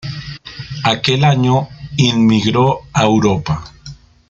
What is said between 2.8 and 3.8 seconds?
a Europa.